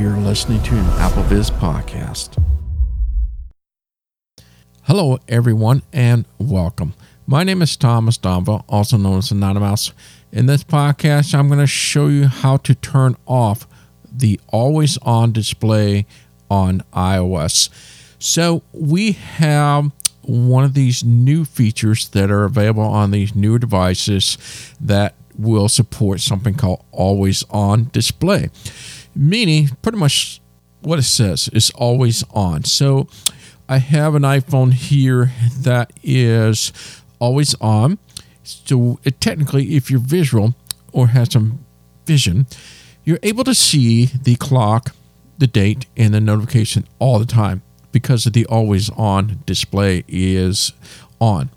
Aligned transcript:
You're 0.00 0.16
listening 0.16 0.62
to 0.62 0.74
an 0.74 0.84
AppleVis 0.96 1.50
podcast. 1.50 2.42
Hello, 4.84 5.18
everyone, 5.28 5.82
and 5.92 6.24
welcome. 6.38 6.94
My 7.26 7.44
name 7.44 7.60
is 7.60 7.76
Thomas 7.76 8.16
Domville, 8.16 8.64
also 8.66 8.96
known 8.96 9.18
as 9.18 9.28
AnonyMouse. 9.28 9.92
In 10.32 10.46
this 10.46 10.64
podcast, 10.64 11.34
I'm 11.34 11.48
going 11.48 11.60
to 11.60 11.66
show 11.66 12.06
you 12.06 12.28
how 12.28 12.56
to 12.56 12.74
turn 12.74 13.14
off 13.26 13.66
the 14.10 14.40
always 14.48 14.96
on 15.02 15.32
display 15.32 16.06
on 16.50 16.82
iOS. 16.94 17.68
So, 18.18 18.62
we 18.72 19.12
have 19.12 19.92
one 20.22 20.64
of 20.64 20.72
these 20.72 21.04
new 21.04 21.44
features 21.44 22.08
that 22.08 22.30
are 22.30 22.44
available 22.44 22.84
on 22.84 23.10
these 23.10 23.36
newer 23.36 23.58
devices 23.58 24.38
that 24.80 25.14
will 25.38 25.68
support 25.68 26.20
something 26.20 26.54
called 26.54 26.84
always 26.90 27.44
on 27.50 27.90
display, 27.92 28.48
meaning 29.14 29.70
pretty 29.82 29.98
much 29.98 30.40
what 30.80 30.98
it 30.98 31.04
says 31.04 31.48
is 31.52 31.70
always 31.70 32.24
on. 32.30 32.64
So 32.64 33.08
I 33.68 33.78
have 33.78 34.14
an 34.14 34.22
iPhone 34.22 34.72
here 34.72 35.32
that 35.58 35.92
is 36.02 36.72
always 37.18 37.54
on. 37.60 37.98
So 38.42 38.98
it, 39.04 39.20
technically, 39.20 39.76
if 39.76 39.90
you're 39.90 40.00
visual 40.00 40.54
or 40.92 41.08
have 41.08 41.32
some 41.32 41.64
vision, 42.06 42.46
you're 43.04 43.20
able 43.22 43.44
to 43.44 43.54
see 43.54 44.06
the 44.06 44.36
clock, 44.36 44.94
the 45.38 45.46
date, 45.46 45.86
and 45.96 46.12
the 46.12 46.20
notification 46.20 46.86
all 46.98 47.18
the 47.18 47.26
time 47.26 47.62
because 47.92 48.26
of 48.26 48.32
the 48.32 48.46
always 48.46 48.90
on 48.90 49.40
display 49.46 50.04
is 50.08 50.72
on. 51.20 51.50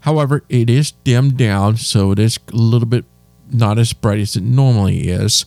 However, 0.00 0.42
it 0.48 0.68
is 0.68 0.92
dimmed 1.04 1.36
down, 1.36 1.76
so 1.76 2.10
it 2.10 2.18
is 2.18 2.38
a 2.52 2.56
little 2.56 2.88
bit 2.88 3.04
not 3.52 3.78
as 3.78 3.92
bright 3.92 4.18
as 4.18 4.34
it 4.34 4.42
normally 4.42 5.08
is. 5.08 5.44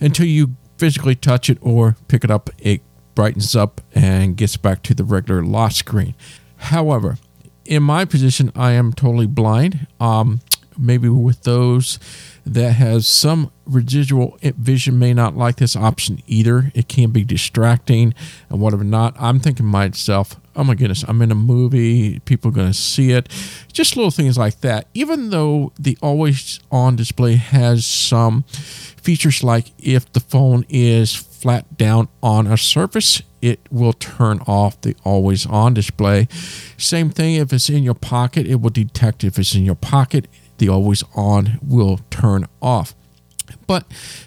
Until 0.00 0.26
you 0.26 0.56
physically 0.82 1.14
touch 1.14 1.48
it 1.48 1.58
or 1.60 1.96
pick 2.08 2.24
it 2.24 2.30
up, 2.30 2.50
it 2.58 2.80
brightens 3.14 3.54
up 3.54 3.80
and 3.94 4.36
gets 4.36 4.56
back 4.56 4.82
to 4.82 4.92
the 4.92 5.04
regular 5.04 5.40
lock 5.40 5.70
screen. 5.70 6.12
However, 6.56 7.18
in 7.64 7.84
my 7.84 8.04
position, 8.04 8.50
I 8.56 8.72
am 8.72 8.92
totally 8.92 9.28
blind. 9.28 9.86
Um, 10.00 10.40
maybe 10.76 11.08
with 11.08 11.44
those 11.44 12.00
that 12.44 12.72
has 12.72 13.06
some 13.06 13.52
residual 13.64 14.36
vision 14.42 14.98
may 14.98 15.14
not 15.14 15.36
like 15.36 15.54
this 15.54 15.76
option 15.76 16.20
either. 16.26 16.72
It 16.74 16.88
can 16.88 17.12
be 17.12 17.22
distracting 17.22 18.12
and 18.50 18.60
whatever 18.60 18.82
not. 18.82 19.14
I'm 19.20 19.38
thinking 19.38 19.66
myself, 19.66 20.34
oh 20.56 20.64
my 20.64 20.74
goodness, 20.74 21.04
I'm 21.06 21.22
in 21.22 21.30
a 21.30 21.36
movie, 21.36 22.18
people 22.20 22.50
are 22.50 22.54
going 22.54 22.68
to 22.68 22.74
see 22.74 23.12
it. 23.12 23.28
Just 23.72 23.96
little 23.96 24.10
things 24.10 24.36
like 24.36 24.60
that. 24.60 24.86
Even 24.94 25.30
though 25.30 25.72
the 25.78 25.96
always 26.02 26.60
on 26.70 26.96
display 26.96 27.36
has 27.36 27.86
some 27.86 28.42
features 28.42 29.42
like 29.42 29.72
if 29.78 30.12
the 30.12 30.20
phone 30.20 30.64
is 30.68 31.14
flat 31.14 31.76
down 31.76 32.08
on 32.22 32.46
a 32.46 32.56
surface, 32.56 33.22
it 33.40 33.60
will 33.70 33.92
turn 33.92 34.40
off 34.46 34.80
the 34.82 34.94
always 35.04 35.46
on 35.46 35.74
display. 35.74 36.28
Same 36.76 37.10
thing 37.10 37.34
if 37.34 37.52
it's 37.52 37.68
in 37.68 37.82
your 37.82 37.94
pocket, 37.94 38.46
it 38.46 38.60
will 38.60 38.70
detect 38.70 39.24
if 39.24 39.38
it's 39.38 39.54
in 39.54 39.64
your 39.64 39.74
pocket 39.74 40.28
the 40.58 40.68
always 40.68 41.02
on 41.16 41.58
will 41.60 41.98
turn 42.08 42.46
off. 42.60 42.94
But 43.66 43.86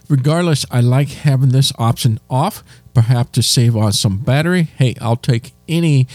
regardless, 0.09 0.65
I 0.71 0.81
like 0.81 1.09
having 1.09 1.49
this 1.49 1.71
option 1.77 2.19
off, 2.29 2.63
perhaps 2.93 3.31
to 3.31 3.43
save 3.43 3.75
on 3.75 3.93
some 3.93 4.17
battery. 4.17 4.63
Hey, 4.63 4.95
I'll 5.01 5.15
take 5.15 5.53
any 5.67 6.07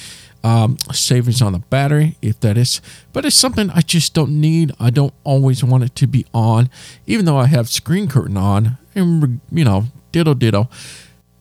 um, 0.43 0.79
savings 0.93 1.43
on 1.43 1.53
the 1.53 1.59
battery 1.59 2.17
if 2.23 2.41
that 2.41 2.57
is, 2.57 2.81
but 3.13 3.25
it's 3.25 3.37
something 3.37 3.71
I 3.71 3.83
just 3.83 4.15
don't 4.15 4.41
need. 4.41 4.73
I 4.81 4.91
don't 4.91 5.13
always 5.23 5.63
want 5.63 5.85
it 5.85 5.95
to 5.97 6.07
be 6.07 6.25
on, 6.33 6.71
even 7.07 7.27
though 7.27 7.37
I 7.37 7.47
have 7.47 7.69
screen 7.69 8.09
curtain 8.09 8.37
on, 8.37 8.79
and 8.95 9.41
you 9.53 9.65
know, 9.65 9.85
ditto 10.13 10.35
ditto. 10.35 10.69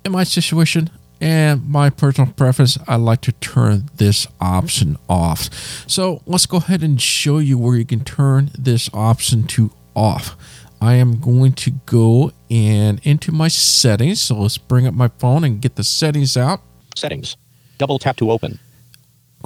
In 0.05 0.11
my 0.11 0.23
situation, 0.23 0.89
and 1.21 1.67
my 1.69 1.89
personal 1.89 2.31
preference, 2.31 2.77
I 2.87 2.95
like 2.95 3.21
to 3.21 3.31
turn 3.33 3.89
this 3.95 4.27
option 4.39 4.97
off. 5.09 5.49
So 5.87 6.21
let's 6.25 6.45
go 6.45 6.57
ahead 6.57 6.81
and 6.81 7.01
show 7.01 7.39
you 7.39 7.57
where 7.57 7.75
you 7.75 7.85
can 7.85 8.03
turn 8.03 8.51
this 8.57 8.89
option 8.93 9.43
to 9.47 9.71
off. 9.95 10.37
I 10.81 10.95
am 10.95 11.19
going 11.19 11.53
to 11.53 11.71
go 11.85 12.31
and 12.49 12.99
into 13.03 13.31
my 13.31 13.47
settings. 13.49 14.21
So 14.21 14.39
let's 14.39 14.57
bring 14.57 14.87
up 14.87 14.93
my 14.93 15.09
phone 15.19 15.43
and 15.43 15.61
get 15.61 15.75
the 15.75 15.83
settings 15.83 16.37
out. 16.37 16.61
Settings. 16.95 17.35
Double 17.77 17.99
tap 17.99 18.15
to 18.17 18.31
open. 18.31 18.59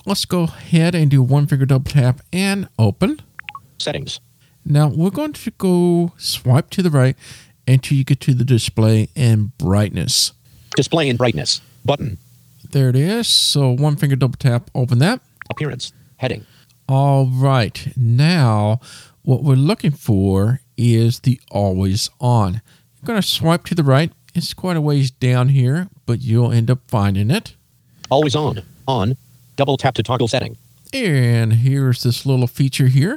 Let's 0.05 0.25
go 0.25 0.43
ahead 0.43 0.95
and 0.95 1.09
do 1.09 1.21
one 1.21 1.47
finger 1.47 1.65
double 1.65 1.89
tap 1.89 2.21
and 2.31 2.67
open. 2.77 3.21
Settings. 3.79 4.19
Now 4.65 4.87
we're 4.87 5.09
going 5.09 5.33
to 5.33 5.51
go 5.51 6.13
swipe 6.17 6.69
to 6.71 6.81
the 6.81 6.89
right 6.89 7.15
until 7.67 7.97
you 7.97 8.03
get 8.03 8.19
to 8.21 8.33
the 8.33 8.43
display 8.43 9.09
and 9.15 9.57
brightness. 9.57 10.33
Display 10.75 11.09
and 11.09 11.17
brightness. 11.17 11.61
Button. 11.85 12.17
There 12.71 12.89
it 12.89 12.95
is. 12.95 13.27
So 13.27 13.71
one 13.71 13.95
finger 13.95 14.15
double 14.15 14.37
tap, 14.37 14.69
open 14.73 14.99
that. 14.99 15.21
Appearance. 15.49 15.93
Heading. 16.17 16.45
All 16.87 17.27
right. 17.27 17.93
Now, 17.95 18.79
what 19.21 19.43
we're 19.43 19.55
looking 19.55 19.91
for 19.91 20.61
is 20.77 21.21
the 21.21 21.39
always 21.51 22.09
on. 22.19 22.61
You're 22.95 23.05
going 23.05 23.21
to 23.21 23.27
swipe 23.27 23.65
to 23.65 23.75
the 23.75 23.83
right. 23.83 24.11
It's 24.35 24.53
quite 24.53 24.77
a 24.77 24.81
ways 24.81 25.11
down 25.11 25.49
here, 25.49 25.89
but 26.05 26.21
you'll 26.21 26.51
end 26.51 26.71
up 26.71 26.79
finding 26.87 27.29
it. 27.29 27.55
Always 28.09 28.35
on. 28.35 28.61
On. 28.87 29.17
Double 29.55 29.77
tap 29.77 29.95
to 29.95 30.03
toggle 30.03 30.27
setting. 30.27 30.57
And 30.93 31.53
here's 31.53 32.03
this 32.03 32.25
little 32.25 32.47
feature 32.47 32.87
here. 32.87 33.13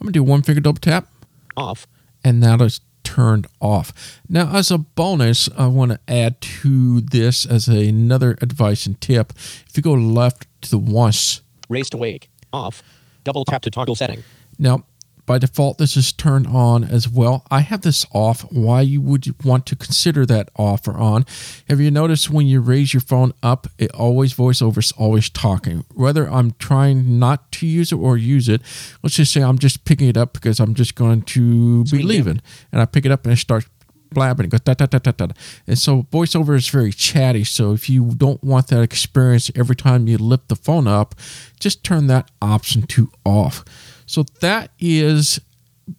I'm 0.00 0.04
going 0.04 0.12
to 0.12 0.18
do 0.18 0.22
one 0.22 0.42
finger 0.42 0.60
double 0.60 0.80
tap. 0.80 1.08
Off. 1.56 1.86
And 2.24 2.40
now 2.40 2.56
let's 2.56 2.80
turned 3.02 3.46
off. 3.60 4.20
Now, 4.28 4.54
as 4.54 4.70
a 4.70 4.78
bonus, 4.78 5.48
I 5.56 5.66
want 5.66 5.92
to 5.92 6.00
add 6.06 6.40
to 6.40 7.00
this 7.00 7.44
as 7.44 7.66
another 7.66 8.36
advice 8.40 8.86
and 8.86 9.00
tip. 9.00 9.32
If 9.68 9.76
you 9.76 9.82
go 9.82 9.92
left 9.92 10.46
to 10.62 10.70
the 10.70 10.78
once, 10.78 11.42
raised 11.68 11.92
to 11.92 11.98
wake, 11.98 12.30
off, 12.52 12.82
double 13.24 13.44
tap 13.44 13.62
to 13.62 13.70
toggle 13.70 13.96
setting. 13.96 14.22
Now, 14.58 14.84
by 15.30 15.38
default, 15.38 15.78
this 15.78 15.96
is 15.96 16.12
turned 16.12 16.48
on 16.48 16.82
as 16.82 17.08
well. 17.08 17.46
I 17.52 17.60
have 17.60 17.82
this 17.82 18.04
off. 18.12 18.40
Why 18.50 18.80
you 18.80 19.00
would 19.00 19.44
want 19.44 19.64
to 19.66 19.76
consider 19.76 20.26
that 20.26 20.48
off 20.56 20.88
or 20.88 20.94
on? 20.94 21.24
Have 21.68 21.80
you 21.80 21.88
noticed 21.92 22.30
when 22.30 22.48
you 22.48 22.60
raise 22.60 22.92
your 22.92 23.00
phone 23.00 23.32
up, 23.40 23.68
it 23.78 23.92
always 23.92 24.34
voiceover 24.34 24.78
is 24.78 24.90
always 24.90 25.30
talking. 25.30 25.84
Whether 25.94 26.28
I'm 26.28 26.50
trying 26.58 27.20
not 27.20 27.52
to 27.52 27.66
use 27.68 27.92
it 27.92 27.98
or 27.98 28.16
use 28.16 28.48
it, 28.48 28.60
let's 29.04 29.14
just 29.14 29.32
say 29.32 29.40
I'm 29.40 29.60
just 29.60 29.84
picking 29.84 30.08
it 30.08 30.16
up 30.16 30.32
because 30.32 30.58
I'm 30.58 30.74
just 30.74 30.96
going 30.96 31.22
to 31.22 31.84
be 31.84 32.02
leaving, 32.02 32.42
and 32.72 32.82
I 32.82 32.84
pick 32.84 33.06
it 33.06 33.12
up 33.12 33.22
and 33.22 33.32
it 33.32 33.36
starts 33.36 33.68
blabbing. 34.10 34.46
It 34.46 34.50
goes 34.50 34.62
da 34.62 34.74
da 34.74 34.86
da 34.86 34.98
da 34.98 35.12
da. 35.12 35.28
And 35.68 35.78
so 35.78 36.08
voiceover 36.10 36.56
is 36.56 36.66
very 36.66 36.90
chatty. 36.90 37.44
So 37.44 37.72
if 37.72 37.88
you 37.88 38.14
don't 38.16 38.42
want 38.42 38.66
that 38.66 38.82
experience 38.82 39.48
every 39.54 39.76
time 39.76 40.08
you 40.08 40.18
lift 40.18 40.48
the 40.48 40.56
phone 40.56 40.88
up, 40.88 41.14
just 41.60 41.84
turn 41.84 42.08
that 42.08 42.32
option 42.42 42.82
to 42.88 43.12
off. 43.24 43.64
So 44.10 44.24
that 44.40 44.72
is 44.80 45.40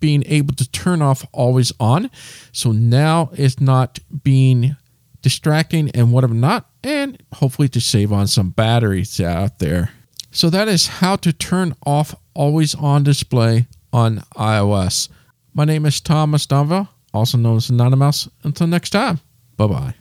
being 0.02 0.24
able 0.26 0.54
to 0.56 0.70
turn 0.70 1.02
off 1.02 1.26
always 1.32 1.72
on. 1.80 2.12
So 2.52 2.74
now 2.74 3.30
it's 3.32 3.62
not 3.62 4.00
being 4.22 4.76
distracting 5.22 5.90
and 5.92 6.12
whatever 6.12 6.34
not, 6.34 6.70
and 6.84 7.24
hopefully 7.36 7.70
to 7.70 7.80
save 7.80 8.12
on 8.12 8.28
some 8.28 8.50
batteries 8.50 9.22
out 9.22 9.60
there. 9.60 9.92
So 10.30 10.50
that 10.50 10.68
is 10.68 10.88
how 10.88 11.16
to 11.18 11.32
turn 11.32 11.74
off 11.86 12.14
always 12.34 12.76
on 12.76 13.04
display 13.06 13.68
on 13.94 14.24
iOS. 14.36 15.08
My 15.54 15.64
name 15.64 15.86
is 15.86 16.02
Thomas 16.02 16.46
Domville, 16.46 16.90
also 17.14 17.38
known 17.38 17.58
as 17.58 17.70
AnonyMouse. 17.70 18.30
Until 18.44 18.68
next 18.68 18.90
time, 18.90 19.22
bye 19.56 19.68
bye. 19.68 20.01